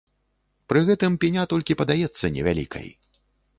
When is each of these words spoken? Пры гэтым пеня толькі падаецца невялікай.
Пры 0.73 0.81
гэтым 0.87 1.17
пеня 1.25 1.43
толькі 1.53 1.79
падаецца 1.83 2.33
невялікай. 2.39 2.93